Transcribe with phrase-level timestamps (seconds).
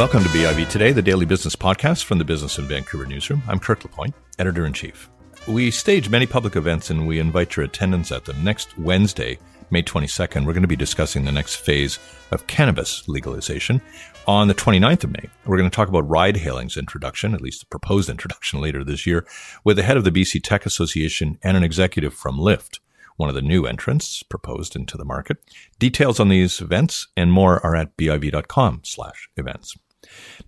[0.00, 3.42] Welcome to BIV Today, the daily business podcast from the Business in Vancouver newsroom.
[3.46, 5.10] I'm Kirk LaPointe, editor in chief.
[5.46, 8.42] We stage many public events and we invite your attendance at them.
[8.42, 9.38] Next Wednesday,
[9.70, 11.98] May 22nd, we're going to be discussing the next phase
[12.30, 13.82] of cannabis legalization.
[14.26, 17.60] On the 29th of May, we're going to talk about ride hailing's introduction, at least
[17.60, 19.26] the proposed introduction later this year,
[19.64, 22.78] with the head of the BC Tech Association and an executive from Lyft
[23.16, 25.36] one of the new entrants proposed into the market.
[25.78, 29.76] Details on these events and more are at biv.com slash events.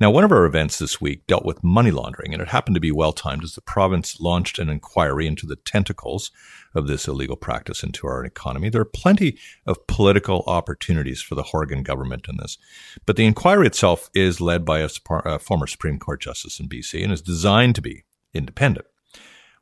[0.01, 2.81] Now, one of our events this week dealt with money laundering, and it happened to
[2.81, 6.31] be well timed as the province launched an inquiry into the tentacles
[6.75, 8.69] of this illegal practice into our economy.
[8.69, 12.59] There are plenty of political opportunities for the Horgan government in this,
[13.07, 17.03] but the inquiry itself is led by a, a former Supreme Court justice in BC
[17.05, 18.05] and is designed to be
[18.35, 18.87] independent.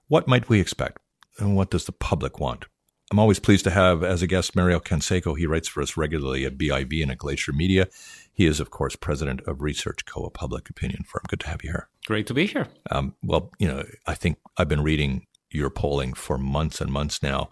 [0.09, 0.99] What might we expect?
[1.39, 2.67] And what does the public want?
[3.11, 5.37] I'm always pleased to have as a guest Mario Canseco.
[5.37, 7.89] He writes for us regularly at BIV and at Glacier Media.
[8.33, 11.23] He is, of course, president of Research Co, a public opinion firm.
[11.29, 11.89] Good to have you here.
[12.07, 12.69] Great to be here.
[12.91, 17.23] Um, well, you know, I think I've been reading your polling for months and months
[17.23, 17.51] now,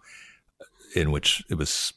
[0.95, 1.93] in which it was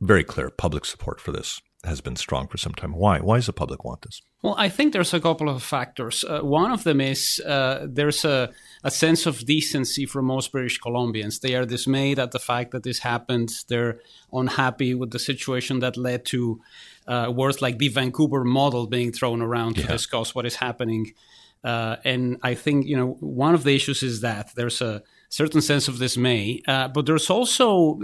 [0.00, 2.92] very clear public support for this has been strong for some time.
[2.94, 3.20] Why?
[3.20, 4.20] Why does the public want this?
[4.42, 6.24] Well, I think there's a couple of factors.
[6.24, 8.50] Uh, one of them is uh, there's a,
[8.82, 11.40] a, sense of decency for most British Columbians.
[11.40, 13.50] They are dismayed at the fact that this happened.
[13.68, 14.00] They're
[14.32, 16.60] unhappy with the situation that led to
[17.06, 21.12] uh, words like the Vancouver model being thrown around to discuss what is happening.
[21.62, 25.60] Uh, and I think you know one of the issues is that there's a certain
[25.60, 28.00] sense of dismay, uh, but there's also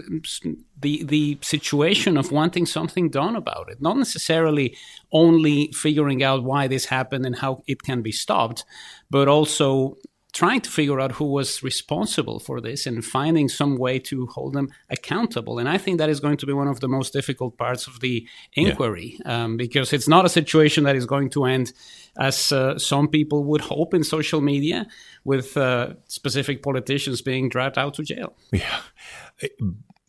[0.81, 4.77] the the situation of wanting something done about it, not necessarily
[5.13, 8.65] only figuring out why this happened and how it can be stopped,
[9.11, 9.97] but also
[10.33, 14.55] trying to figure out who was responsible for this and finding some way to hold
[14.55, 15.59] them accountable.
[15.59, 18.01] And I think that is going to be one of the most difficult parts of
[18.01, 19.45] the inquiry yeah.
[19.45, 21.73] um, because it's not a situation that is going to end
[22.19, 24.87] as uh, some people would hope in social media
[25.25, 28.35] with uh, specific politicians being dragged out to jail.
[28.53, 28.81] Yeah.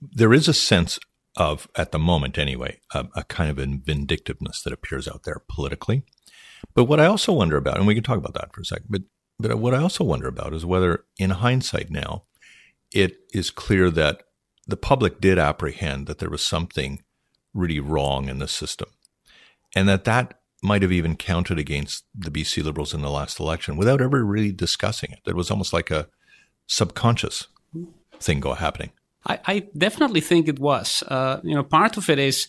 [0.01, 0.99] There is a sense
[1.35, 5.41] of, at the moment anyway, a, a kind of a vindictiveness that appears out there
[5.49, 6.03] politically.
[6.75, 8.85] But what I also wonder about, and we can talk about that for a second,
[8.89, 9.01] but
[9.39, 12.23] but what I also wonder about is whether, in hindsight now,
[12.91, 14.23] it is clear that
[14.67, 17.03] the public did apprehend that there was something
[17.53, 18.89] really wrong in the system
[19.75, 23.75] and that that might have even counted against the BC Liberals in the last election
[23.75, 25.19] without ever really discussing it.
[25.25, 26.07] It was almost like a
[26.67, 27.47] subconscious
[28.19, 28.91] thing go happening.
[29.25, 31.03] I, I definitely think it was.
[31.07, 32.47] Uh, you know, part of it is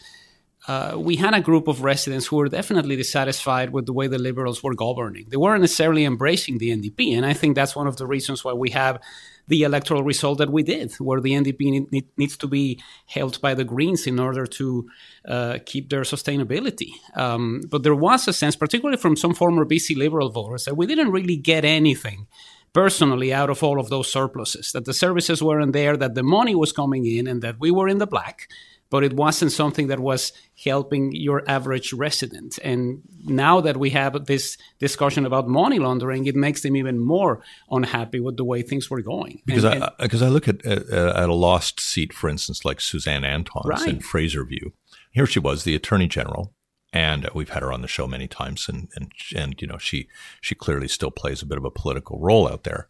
[0.66, 4.18] uh, we had a group of residents who were definitely dissatisfied with the way the
[4.18, 5.26] Liberals were governing.
[5.28, 8.54] They weren't necessarily embracing the NDP, and I think that's one of the reasons why
[8.54, 8.98] we have
[9.46, 13.40] the electoral result that we did, where the NDP need, need, needs to be held
[13.42, 14.88] by the Greens in order to
[15.28, 16.92] uh, keep their sustainability.
[17.14, 20.86] Um, but there was a sense, particularly from some former BC Liberal voters, that we
[20.86, 22.26] didn't really get anything
[22.72, 26.54] personally out of all of those surpluses, that the services weren't there, that the money
[26.54, 28.48] was coming in, and that we were in the black
[28.90, 32.58] but it wasn't something that was helping your average resident.
[32.62, 37.42] And now that we have this discussion about money laundering, it makes them even more
[37.70, 39.42] unhappy with the way things were going.
[39.46, 42.28] Because and, I because uh, I look at, at, uh, at a lost seat, for
[42.28, 43.88] instance, like Suzanne Anton's right.
[43.88, 44.72] in Fraserview.
[45.10, 46.52] Here she was, the Attorney General,
[46.92, 50.08] and we've had her on the show many times, and and and you know she
[50.40, 52.88] she clearly still plays a bit of a political role out there.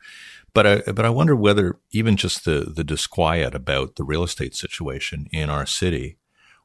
[0.54, 4.54] But I, but I wonder whether even just the, the disquiet about the real estate
[4.54, 6.16] situation in our city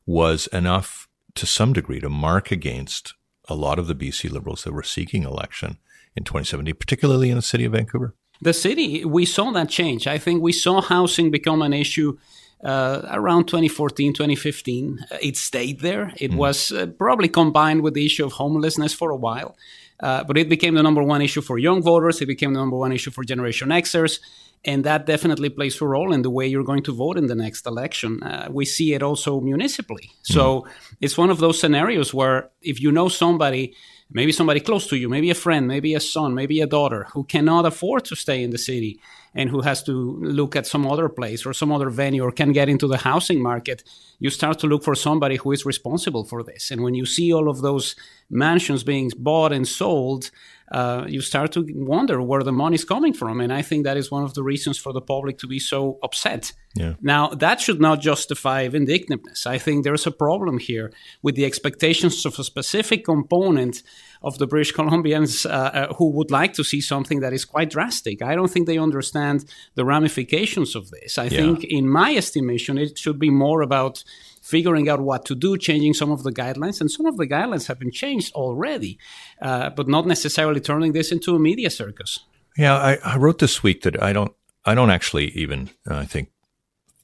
[0.05, 3.16] was enough to some degree to mark against
[3.47, 5.79] a lot of the BC Liberals that were seeking election
[6.16, 8.16] in 2017, particularly in the city of Vancouver.
[8.41, 10.07] The city, we saw that change.
[10.07, 12.17] I think we saw housing become an issue
[12.63, 15.00] uh, around 2014, 2015.
[15.21, 16.13] It stayed there.
[16.17, 16.35] It mm.
[16.35, 19.57] was uh, probably combined with the issue of homelessness for a while.
[19.99, 22.21] Uh, but it became the number one issue for young voters.
[22.21, 24.19] It became the number one issue for Generation Xers.
[24.65, 27.35] And that definitely plays a role in the way you're going to vote in the
[27.35, 28.21] next election.
[28.21, 30.12] Uh, we see it also municipally.
[30.24, 30.69] So mm.
[31.00, 33.74] it's one of those scenarios where if you know somebody,
[34.11, 37.23] maybe somebody close to you, maybe a friend, maybe a son, maybe a daughter who
[37.23, 39.00] cannot afford to stay in the city
[39.35, 39.91] and who has to
[40.21, 43.41] look at some other place or some other venue or can get into the housing
[43.41, 43.83] market,
[44.19, 46.71] you start to look for somebody who is responsible for this.
[46.71, 47.95] And when you see all of those
[48.29, 50.31] mansions being bought and sold,
[50.71, 53.42] uh, you start to wonder where the money is coming from.
[53.42, 55.98] And I think that is one of the reasons for the public to be so
[56.04, 56.54] upset.
[56.75, 56.94] Yeah.
[57.01, 59.48] Now, that should not justify vindictiveness.
[59.48, 60.92] I think there's a problem here
[61.24, 63.81] with the expectations of a specific component
[64.21, 67.69] of the British Columbians uh, uh, who would like to see something that is quite
[67.69, 68.22] drastic.
[68.22, 69.45] I don't think they understand
[69.75, 71.18] the ramifications of this.
[71.18, 71.30] I yeah.
[71.30, 74.04] think, in my estimation, it should be more about
[74.50, 76.81] figuring out what to do, changing some of the guidelines.
[76.81, 78.98] And some of the guidelines have been changed already,
[79.42, 82.19] uh, but not necessarily turning this into a media circus.
[82.57, 84.34] Yeah, I, I wrote this week that I don't,
[84.66, 86.30] I don't actually even, I think,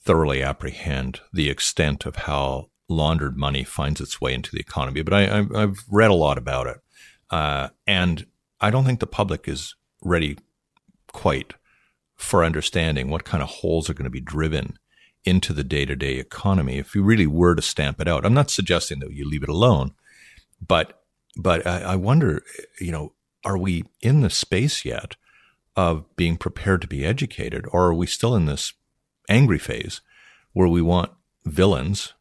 [0.01, 5.03] thoroughly apprehend the extent of how laundered money finds its way into the economy.
[5.03, 6.77] But I, have read a lot about it,
[7.29, 8.25] uh, and
[8.59, 10.37] I don't think the public is ready
[11.13, 11.53] quite
[12.15, 14.77] for understanding what kind of holes are going to be driven
[15.25, 18.25] into the day to day economy if you really were to stamp it out.
[18.25, 19.93] I'm not suggesting that you leave it alone,
[20.65, 21.01] but
[21.37, 22.43] but I, I wonder,
[22.79, 23.13] you know,
[23.43, 25.15] are we in the space yet
[25.75, 28.73] of being prepared to be educated, or are we still in this
[29.27, 30.01] angry phase
[30.53, 31.11] where we want
[31.45, 32.13] villains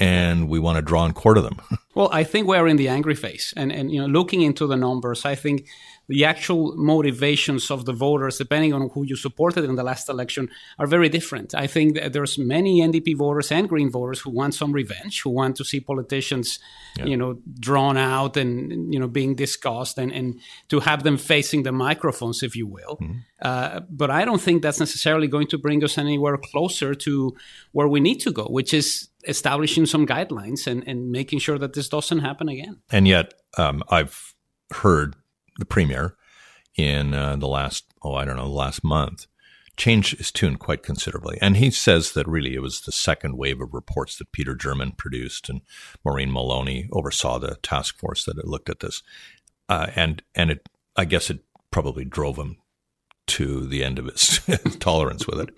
[0.00, 1.60] and we want to draw and quarter them?
[1.94, 4.76] well, I think we're in the angry phase, and and you know, looking into the
[4.76, 5.66] numbers, I think
[6.08, 10.48] the actual motivations of the voters, depending on who you supported in the last election,
[10.78, 11.54] are very different.
[11.54, 15.30] I think that there's many NDP voters and Green voters who want some revenge, who
[15.30, 16.60] want to see politicians,
[16.96, 17.06] yeah.
[17.06, 21.64] you know, drawn out and you know being discussed, and, and to have them facing
[21.64, 22.96] the microphones, if you will.
[22.96, 23.18] Mm-hmm.
[23.42, 27.36] Uh, but I don't think that's necessarily going to bring us anywhere closer to
[27.72, 31.74] where we need to go, which is establishing some guidelines and, and making sure that
[31.74, 32.80] this doesn't happen again.
[32.90, 34.34] And yet, um, I've
[34.70, 35.16] heard
[35.58, 36.16] the premier
[36.76, 39.26] in uh, the last, oh, I don't know, the last month,
[39.76, 41.38] changed his tune quite considerably.
[41.40, 44.92] And he says that really it was the second wave of reports that Peter German
[44.92, 45.60] produced and
[46.04, 49.02] Maureen Maloney oversaw the task force that looked at this.
[49.68, 52.56] Uh, and, and it, I guess it probably drove him
[53.26, 54.40] to the end of his
[54.78, 55.50] tolerance with it.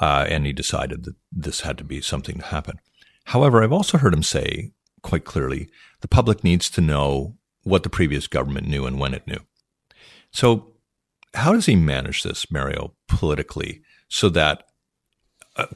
[0.00, 2.78] Uh, and he decided that this had to be something to happen.
[3.24, 4.72] However, I've also heard him say
[5.02, 5.68] quite clearly
[6.00, 7.36] the public needs to know
[7.66, 9.40] what the previous government knew and when it knew.
[10.30, 10.72] So,
[11.34, 14.62] how does he manage this, Mario, politically, so that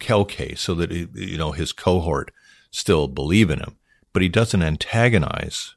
[0.08, 2.30] okay, so that you know his cohort
[2.70, 3.76] still believe in him,
[4.12, 5.74] but he doesn't antagonize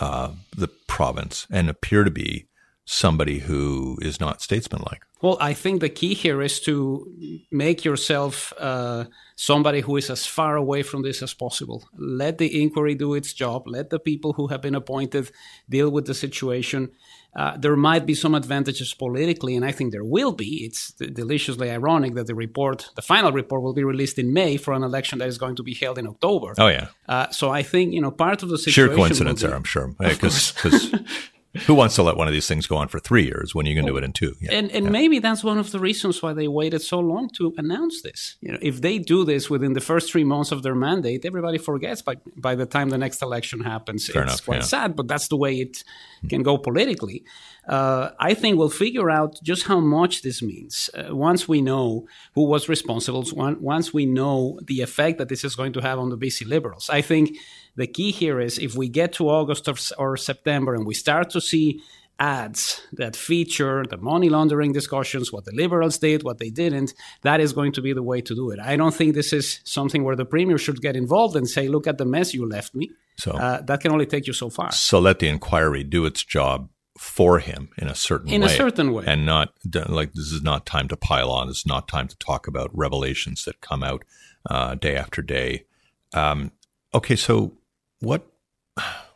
[0.00, 2.48] uh, the province and appear to be
[2.84, 5.02] somebody who is not statesmanlike?
[5.20, 7.12] Well, I think the key here is to
[7.50, 11.88] make yourself uh, somebody who is as far away from this as possible.
[11.96, 13.66] Let the inquiry do its job.
[13.66, 15.30] Let the people who have been appointed
[15.68, 16.90] deal with the situation.
[17.36, 20.64] Uh, there might be some advantages politically, and I think there will be.
[20.64, 24.72] It's deliciously ironic that the report, the final report, will be released in May for
[24.72, 26.54] an election that is going to be held in October.
[26.58, 26.88] Oh yeah.
[27.08, 28.88] Uh, so I think you know part of the situation.
[28.88, 30.54] Sheer coincidence there, I'm sure, because
[31.66, 33.74] who wants to let one of these things go on for three years when you
[33.74, 34.34] can do it in two?
[34.40, 34.52] Yeah.
[34.52, 34.90] And and yeah.
[34.90, 38.36] maybe that's one of the reasons why they waited so long to announce this.
[38.40, 41.58] You know, if they do this within the first three months of their mandate, everybody
[41.58, 44.06] forgets by by the time the next election happens.
[44.06, 44.74] Fair it's enough, quite yeah.
[44.76, 45.84] sad, but that's the way it
[46.28, 47.24] can go politically.
[47.68, 52.06] Uh, I think we'll figure out just how much this means uh, once we know
[52.34, 56.08] who was responsible, once we know the effect that this is going to have on
[56.08, 56.88] the BC Liberals.
[56.88, 57.36] I think
[57.78, 61.30] the key here is if we get to August or, or September and we start
[61.30, 61.80] to see
[62.18, 66.92] ads that feature the money laundering discussions, what the liberals did, what they didn't,
[67.22, 68.58] that is going to be the way to do it.
[68.58, 71.86] I don't think this is something where the premier should get involved and say, look
[71.86, 72.90] at the mess you left me.
[73.16, 74.72] So uh, that can only take you so far.
[74.72, 78.48] So let the inquiry do its job for him in a certain in way.
[78.48, 79.04] a certain way.
[79.06, 79.54] And not
[79.88, 81.48] like this is not time to pile on.
[81.48, 84.04] It's not time to talk about revelations that come out
[84.50, 85.66] uh, day after day.
[86.12, 86.50] Um,
[86.92, 87.52] okay, so
[88.00, 88.26] what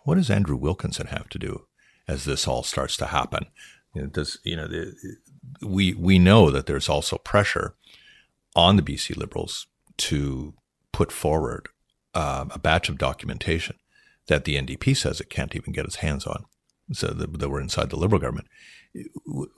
[0.05, 1.67] what does Andrew Wilkinson have to do
[2.09, 3.47] as this all starts to happen?
[3.95, 4.95] You know, does you know the,
[5.62, 7.75] we we know that there's also pressure
[8.55, 9.67] on the BC Liberals
[9.99, 10.55] to
[10.93, 11.69] put forward
[12.15, 13.77] uh, a batch of documentation
[14.29, 16.45] that the NDP says it can't even get its hands on,
[16.93, 18.49] so that, that we're inside the Liberal government.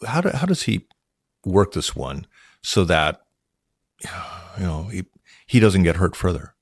[0.07, 0.87] How do, how does he
[1.45, 2.26] work this one
[2.62, 3.21] so that
[4.59, 5.04] you know he
[5.47, 6.53] he doesn't get hurt further?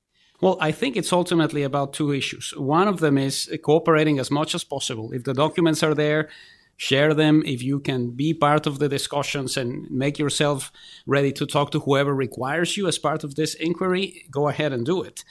[0.43, 2.53] Well, I think it's ultimately about two issues.
[2.57, 5.13] One of them is cooperating as much as possible.
[5.13, 6.27] If the documents are there,
[6.75, 7.43] share them.
[7.45, 10.69] If you can be part of the discussions and make yourself
[11.07, 14.85] ready to talk to whoever requires you as part of this inquiry, go ahead and
[14.85, 15.23] do it.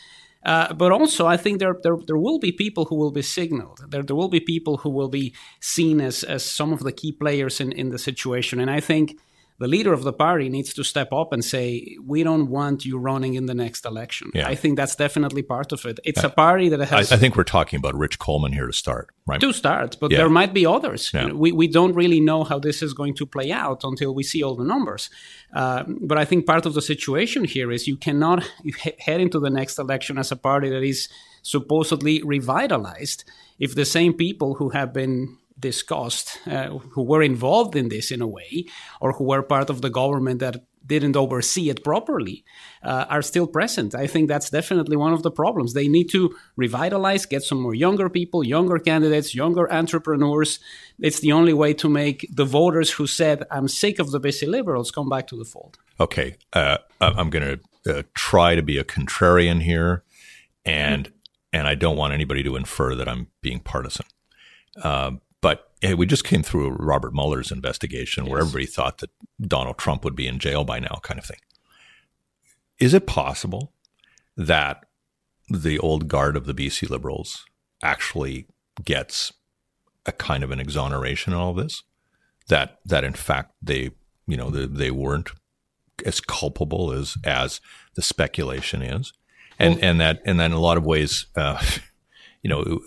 [0.46, 3.80] Uh, but also, I think there, there, there will be people who will be signaled.
[3.90, 7.12] There, there will be people who will be seen as, as some of the key
[7.12, 8.58] players in, in the situation.
[8.58, 9.18] And I think
[9.62, 12.98] the leader of the party needs to step up and say, "We don't want you
[12.98, 14.48] running in the next election." Yeah.
[14.52, 16.00] I think that's definitely part of it.
[16.04, 17.12] It's a party that has.
[17.12, 19.40] I, I, think we're talking about Rich Coleman here to start, right?
[19.40, 20.18] To start, but yeah.
[20.18, 21.02] there might be others.
[21.14, 21.22] Yeah.
[21.22, 24.12] You know, we we don't really know how this is going to play out until
[24.14, 25.10] we see all the numbers.
[25.54, 28.42] Uh, but I think part of the situation here is you cannot
[29.06, 31.08] head into the next election as a party that is
[31.42, 33.24] supposedly revitalized
[33.58, 38.20] if the same people who have been discussed, uh, who were involved in this in
[38.20, 38.66] a way,
[39.00, 42.44] or who were part of the government that didn't oversee it properly
[42.82, 43.94] uh, are still present.
[43.94, 45.72] I think that's definitely one of the problems.
[45.72, 50.58] They need to revitalize, get some more younger people, younger candidates, younger entrepreneurs.
[50.98, 54.48] It's the only way to make the voters who said, I'm sick of the BC
[54.48, 55.78] liberals, come back to the fold.
[56.00, 56.36] Okay.
[56.52, 60.04] Uh, I'm going to uh, try to be a contrarian here,
[60.64, 61.12] and,
[61.52, 64.06] and I don't want anybody to infer that I'm being partisan.
[64.82, 68.30] Uh, but hey, we just came through Robert Mueller's investigation yes.
[68.30, 71.40] where everybody thought that Donald Trump would be in jail by now, kind of thing.
[72.78, 73.74] Is it possible
[74.36, 74.86] that
[75.50, 77.44] the old guard of the BC Liberals
[77.82, 78.46] actually
[78.82, 79.32] gets
[80.06, 81.82] a kind of an exoneration in all this?
[82.48, 83.90] That that in fact they
[84.26, 85.30] you know they, they weren't
[86.06, 87.60] as culpable as as
[87.94, 89.12] the speculation is,
[89.58, 91.62] and well, and that and then in a lot of ways, uh,
[92.42, 92.80] you know,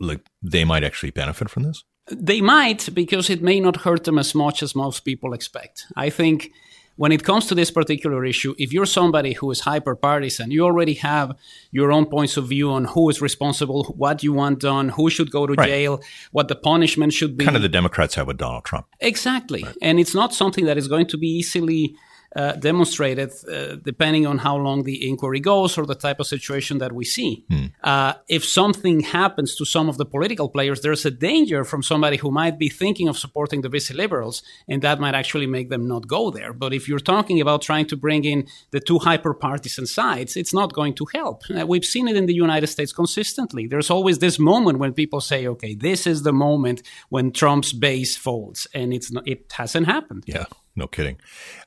[0.00, 1.84] like they might actually benefit from this.
[2.10, 5.86] They might because it may not hurt them as much as most people expect.
[5.96, 6.52] I think
[6.96, 10.64] when it comes to this particular issue, if you're somebody who is hyper partisan, you
[10.64, 11.36] already have
[11.72, 15.30] your own points of view on who is responsible, what you want done, who should
[15.30, 15.68] go to right.
[15.68, 17.44] jail, what the punishment should be.
[17.44, 18.86] Kind of the Democrats have with Donald Trump.
[19.00, 19.64] Exactly.
[19.64, 19.76] Right.
[19.82, 21.96] And it's not something that is going to be easily
[22.36, 26.78] uh, demonstrated uh, depending on how long the inquiry goes or the type of situation
[26.78, 27.44] that we see.
[27.48, 27.66] Hmm.
[27.82, 32.16] Uh, if something happens to some of the political players, there's a danger from somebody
[32.16, 35.86] who might be thinking of supporting the BC liberals, and that might actually make them
[35.86, 36.52] not go there.
[36.52, 40.54] But if you're talking about trying to bring in the two hyper partisan sides, it's
[40.54, 41.42] not going to help.
[41.50, 43.66] Uh, we've seen it in the United States consistently.
[43.66, 48.16] There's always this moment when people say, okay, this is the moment when Trump's base
[48.16, 50.24] folds, and it's not, it hasn't happened.
[50.26, 51.18] Yeah no kidding.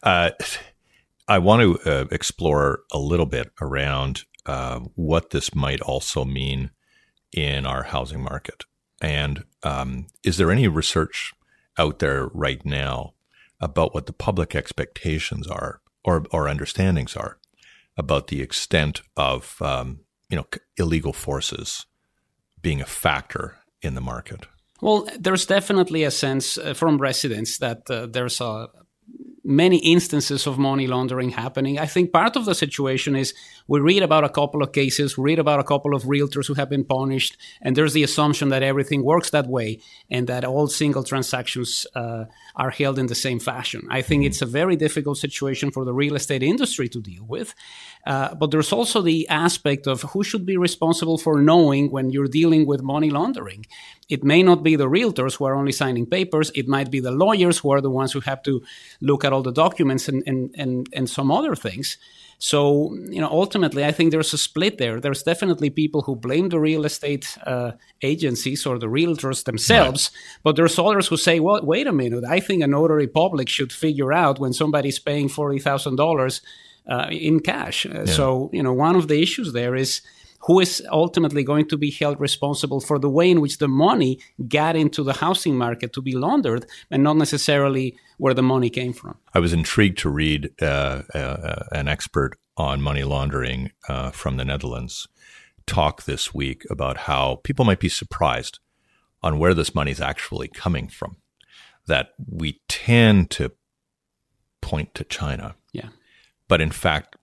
[0.04, 0.32] Uh,
[1.28, 6.72] I want to uh, explore a little bit around uh, what this might also mean
[7.34, 8.64] in our housing market.
[9.02, 11.34] And um, is there any research
[11.78, 13.14] out there right now
[13.60, 17.38] about what the public expectations are or, or understandings are
[17.98, 20.46] about the extent of um, you know
[20.78, 21.86] illegal forces
[22.62, 24.46] being a factor in the market?
[24.82, 28.68] Well, there's definitely a sense uh, from residents that uh, there's a
[29.48, 31.80] many instances of money laundering happening.
[31.80, 33.34] I think part of the situation is
[33.66, 36.56] we read about a couple of cases, we read about a couple of realtors who
[36.56, 39.80] have been punished, and there's the assumption that everything works that way
[40.12, 42.26] and that all single transactions uh,
[42.58, 43.88] are held in the same fashion.
[43.90, 47.56] I think it's a very difficult situation for the real estate industry to deal with.
[48.08, 52.30] Uh, but there's also the aspect of who should be responsible for knowing when you're
[52.30, 53.66] dealing with money laundering.
[54.08, 56.50] It may not be the realtors who are only signing papers.
[56.56, 58.64] It might be the lawyers who are the ones who have to
[59.02, 61.98] look at all the documents and, and, and, and some other things.
[62.40, 65.02] So, you know, ultimately, I think there's a split there.
[65.02, 67.72] There's definitely people who blame the real estate uh,
[68.02, 70.40] agencies or the realtors themselves, right.
[70.44, 73.74] but there's others who say, well, wait a minute, I think a notary public should
[73.74, 76.42] figure out when somebody's paying $40,000
[76.90, 77.86] uh, in cash.
[77.86, 78.06] Uh, yeah.
[78.06, 80.02] So, you know, one of the issues there is
[80.42, 84.20] who is ultimately going to be held responsible for the way in which the money
[84.48, 88.94] got into the housing market to be laundered and not necessarily where the money came
[88.94, 89.18] from.
[89.34, 94.46] I was intrigued to read uh, uh, an expert on money laundering uh, from the
[94.46, 95.08] Netherlands
[95.66, 98.60] talk this week about how people might be surprised
[99.22, 101.18] on where this money is actually coming from.
[101.88, 103.52] That we tend to
[104.62, 105.56] point to China.
[105.72, 105.90] Yeah.
[106.48, 107.16] But in fact,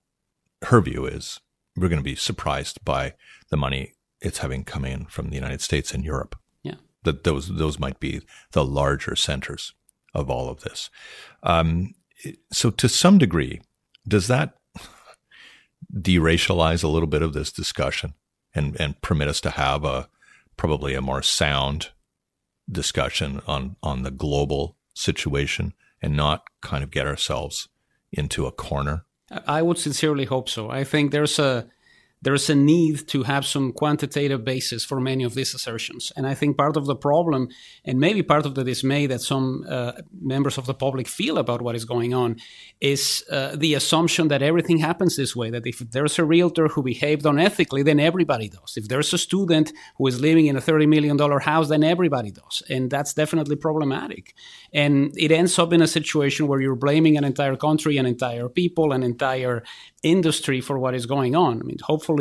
[0.63, 1.39] her view is
[1.75, 3.13] we're going to be surprised by
[3.49, 6.35] the money it's having come in from the United States and Europe.
[6.63, 9.73] Yeah, that those those might be the larger centers
[10.13, 10.89] of all of this.
[11.43, 11.93] Um,
[12.51, 13.61] so, to some degree,
[14.07, 14.55] does that
[15.93, 18.13] deracialize a little bit of this discussion
[18.53, 20.09] and and permit us to have a
[20.57, 21.89] probably a more sound
[22.69, 27.67] discussion on on the global situation and not kind of get ourselves
[28.11, 30.69] into a corner I would sincerely hope so.
[30.69, 31.67] I think there's a
[32.25, 36.11] there's a need to have some quantitative basis for many of these assertions.
[36.17, 37.49] And I think part of the problem,
[37.85, 41.61] and maybe part of the dismay that some uh, members of the public feel about
[41.61, 42.37] what is going on,
[42.81, 45.51] is uh, the assumption that everything happens this way.
[45.51, 48.73] That if there's a realtor who behaved unethically, then everybody does.
[48.75, 52.63] If there's a student who is living in a $30 million house, then everybody does.
[52.67, 54.33] And that's definitely problematic.
[54.73, 58.49] And it ends up in a situation where you're blaming an entire country, an entire
[58.49, 59.63] people, an entire
[60.05, 61.59] industry for what is going on.
[61.59, 62.14] I mean, hopefully,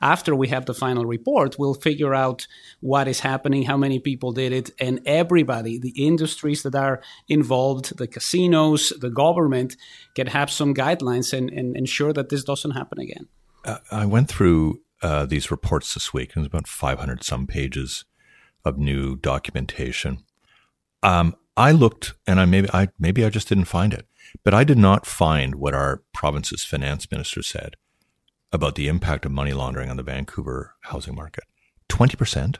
[0.00, 2.46] after we have the final report, we'll figure out
[2.80, 7.96] what is happening, how many people did it, and everybody, the industries that are involved,
[7.98, 9.76] the casinos, the government,
[10.14, 13.28] can have some guidelines and, and ensure that this doesn't happen again.
[13.64, 17.46] Uh, I went through uh, these reports this week, and it was about 500 some
[17.46, 18.04] pages
[18.64, 20.24] of new documentation.
[21.02, 24.06] Um, I looked, and I maybe I maybe I just didn't find it.
[24.42, 27.76] But I did not find what our province's finance minister said
[28.54, 31.44] about the impact of money laundering on the Vancouver housing market.
[31.90, 32.56] 20%?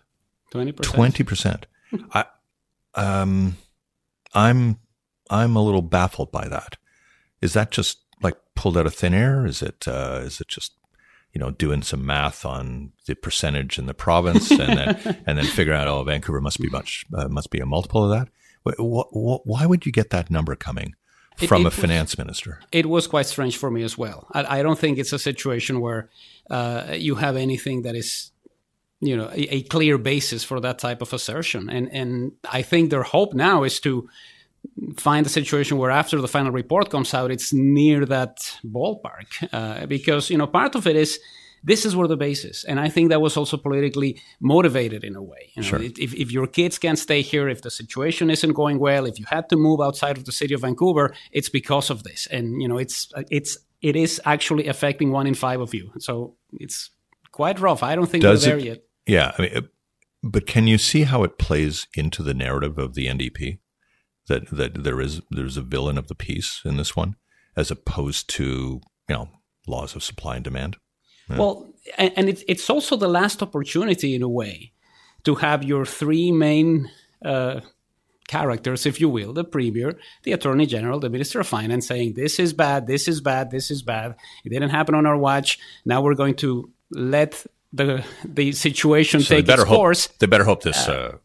[0.52, 0.74] 20%.
[0.74, 1.64] 20%.
[2.12, 2.24] I,
[2.94, 3.56] um,
[4.34, 4.78] I'm,
[5.30, 6.76] I'm a little baffled by that.
[7.40, 9.46] Is that just like pulled out of thin air?
[9.46, 10.72] Is it, uh, is it just
[11.32, 15.44] you know, doing some math on the percentage in the province, and then and then
[15.44, 18.28] figure out, oh, Vancouver must be much uh, must be a multiple of that.
[18.78, 20.94] Why would you get that number coming
[21.36, 22.60] from it, it a finance was, minister?
[22.72, 24.26] It was quite strange for me as well.
[24.32, 26.10] I, I don't think it's a situation where
[26.50, 28.30] uh, you have anything that is
[29.00, 32.90] you know a, a, clear basis for that type of assertion and and i think
[32.90, 34.08] their hope now is to
[34.96, 39.48] find a situation where after the final report comes out, it's near that ballpark.
[39.52, 41.18] Uh, because, you know, part of it is
[41.64, 42.64] this is where the base is.
[42.64, 45.50] And I think that was also politically motivated in a way.
[45.54, 45.82] You know, sure.
[45.82, 49.24] if, if your kids can't stay here, if the situation isn't going well, if you
[49.28, 52.28] had to move outside of the city of Vancouver, it's because of this.
[52.30, 55.90] And, you know, it's, it's, it is actually affecting one in five of you.
[55.98, 56.90] So it's
[57.32, 57.82] quite rough.
[57.82, 58.82] I don't think Does we're there it, yet.
[59.06, 59.32] Yeah.
[59.38, 59.68] I mean,
[60.22, 63.58] but can you see how it plays into the narrative of the NDP?
[64.26, 67.16] that that there is there's a villain of the piece in this one,
[67.56, 69.28] as opposed to you know
[69.66, 70.76] laws of supply and demand.
[71.28, 71.38] Yeah.
[71.38, 74.72] Well, and, and it's it's also the last opportunity in a way
[75.24, 76.90] to have your three main
[77.24, 77.60] uh,
[78.28, 82.38] characters, if you will, the premier, the attorney general, the minister of finance, saying this
[82.38, 84.16] is bad, this is bad, this is bad.
[84.44, 85.58] It didn't happen on our watch.
[85.84, 90.06] Now we're going to let the the situation so take its hope, course.
[90.18, 91.16] They better hope this uh, uh,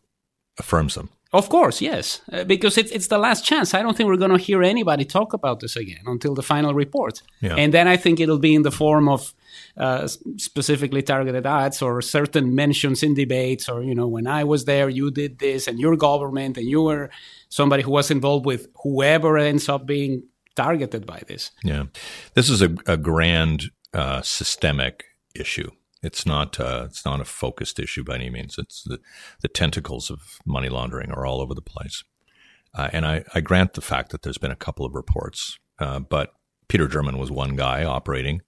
[0.57, 1.09] affirms them.
[1.31, 3.75] Of course, yes, uh, because it's it's the last chance.
[3.75, 6.73] I don't think we're going to hear anybody talk about this again until the final
[6.73, 7.55] report, yeah.
[7.55, 9.35] and then I think it'll be in the form of
[9.77, 10.07] uh,
[10.37, 14.89] specifically targeted ads or certain mentions in debates, or you know, when I was there,
[14.89, 17.11] you did this, and your government, and you were
[17.49, 20.23] somebody who was involved with whoever ends up being
[20.55, 21.51] targeted by this.
[21.63, 21.85] Yeah,
[22.33, 25.03] this is a, a grand uh, systemic
[25.35, 25.69] issue.
[26.01, 28.57] It's not uh, it's not a focused issue by any means.
[28.57, 28.99] It's the,
[29.41, 32.03] the tentacles of money laundering are all over the place.
[32.73, 35.99] Uh, and I, I, grant the fact that there's been a couple of reports, uh,
[35.99, 36.33] but
[36.67, 38.41] Peter German was one guy operating.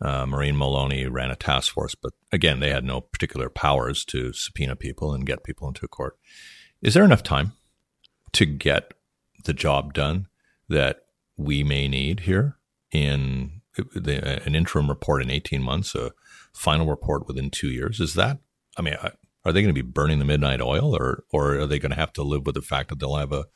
[0.00, 4.32] Uh, Maureen Maloney ran a task force, but again, they had no particular powers to
[4.32, 6.18] subpoena people and get people into court.
[6.82, 7.52] Is there enough time
[8.32, 8.92] to get
[9.44, 10.26] the job done
[10.68, 11.02] that
[11.36, 12.56] we may need here
[12.90, 13.59] in
[13.94, 16.12] the, uh, an interim report in 18 months, a
[16.52, 18.00] final report within two years.
[18.00, 18.38] Is that,
[18.76, 18.94] I mean,
[19.44, 21.98] are they going to be burning the midnight oil or, or are they going to
[21.98, 23.46] have to live with the fact that they'll have a,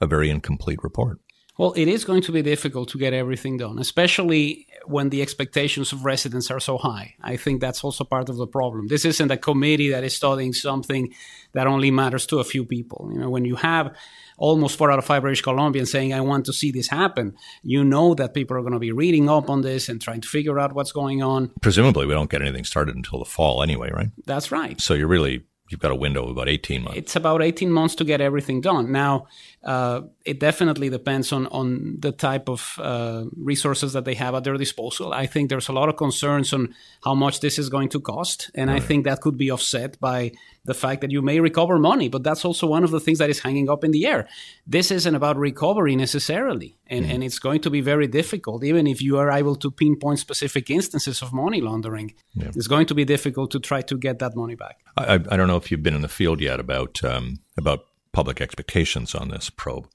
[0.00, 1.20] a very incomplete report?
[1.58, 5.92] Well, it is going to be difficult to get everything done, especially when the expectations
[5.92, 7.14] of residents are so high.
[7.20, 8.88] I think that's also part of the problem.
[8.88, 11.12] This isn't a committee that is studying something
[11.52, 13.10] that only matters to a few people.
[13.12, 13.94] You know, when you have
[14.42, 17.84] almost four out of five British Columbians saying, I want to see this happen, you
[17.84, 20.58] know that people are going to be reading up on this and trying to figure
[20.58, 21.52] out what's going on.
[21.62, 24.10] Presumably, we don't get anything started until the fall anyway, right?
[24.26, 24.80] That's right.
[24.80, 26.98] So you're really you've got a window of about 18 months.
[26.98, 28.90] It's about 18 months to get everything done.
[28.90, 29.28] Now,
[29.64, 34.44] uh, it definitely depends on, on the type of uh, resources that they have at
[34.44, 35.12] their disposal.
[35.12, 38.50] I think there's a lot of concerns on how much this is going to cost.
[38.54, 38.80] And right.
[38.82, 40.32] I think that could be offset by
[40.64, 42.08] the fact that you may recover money.
[42.08, 44.28] But that's also one of the things that is hanging up in the air.
[44.66, 46.76] This isn't about recovery necessarily.
[46.86, 49.70] And, mm and it's going to be very difficult, even if you are able to
[49.70, 52.14] pinpoint specific instances of money laundering.
[52.34, 52.50] Yeah.
[52.54, 54.78] It's going to be difficult to try to get that money back.
[54.96, 58.40] I, I don't know if you've been in the field yet about um, about public
[58.40, 59.88] expectations on this probe.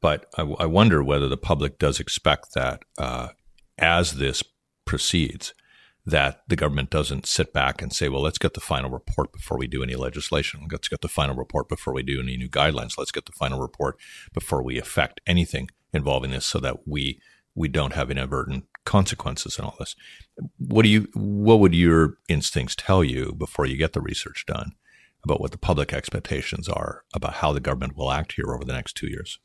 [0.00, 3.28] But I, I wonder whether the public does expect that uh,
[3.78, 4.42] as this
[4.84, 5.54] proceeds,
[6.04, 9.56] that the government doesn't sit back and say, well, let's get the final report before
[9.56, 10.66] we do any legislation.
[10.70, 12.98] Let's get the final report before we do any new guidelines.
[12.98, 13.96] Let's get the final report
[14.34, 17.20] before we affect anything involving this so that we
[17.54, 19.94] we don't have inadvertent consequences in all this.
[20.58, 24.72] What do you what would your instincts tell you before you get the research done
[25.24, 28.72] about what the public expectations are about how the government will act here over the
[28.72, 29.38] next two years?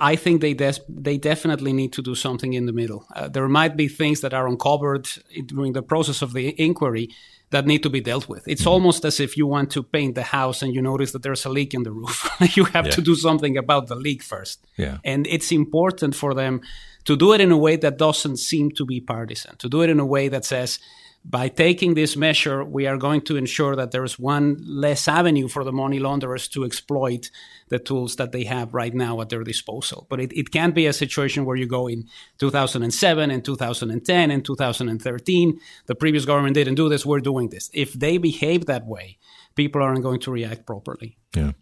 [0.00, 3.04] I think they des- they definitely need to do something in the middle.
[3.16, 5.08] Uh, there might be things that are uncovered
[5.46, 7.08] during the process of the inquiry
[7.50, 8.46] that need to be dealt with.
[8.46, 8.70] It's mm-hmm.
[8.70, 11.50] almost as if you want to paint the house and you notice that there's a
[11.50, 12.30] leak in the roof.
[12.56, 12.92] you have yeah.
[12.92, 14.64] to do something about the leak first.
[14.76, 14.98] Yeah.
[15.04, 16.60] And it's important for them
[17.04, 19.90] to do it in a way that doesn't seem to be partisan, to do it
[19.90, 20.78] in a way that says,
[21.24, 25.46] by taking this measure, we are going to ensure that there is one less avenue
[25.46, 27.30] for the money launderers to exploit
[27.68, 30.06] the tools that they have right now at their disposal.
[30.10, 32.08] But it, it can't be a situation where you go in
[32.38, 35.60] 2007 and 2010 and 2013.
[35.86, 37.70] The previous government didn't do this, we're doing this.
[37.72, 39.18] If they behave that way,
[39.54, 41.18] people aren't going to react properly.
[41.36, 41.52] Yeah.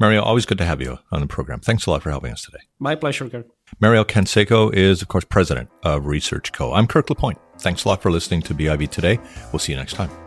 [0.00, 1.60] Mario, always good to have you on the program.
[1.60, 2.64] Thanks a lot for helping us today.
[2.78, 3.46] My pleasure, Kirk.
[3.80, 6.72] Mario Canseco is, of course, president of Research Co.
[6.72, 7.38] I'm Kirk LaPointe.
[7.64, 9.18] Thanks a lot for listening to BIV today.
[9.50, 10.23] We'll see you next time.